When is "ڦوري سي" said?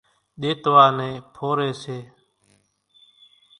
1.35-1.97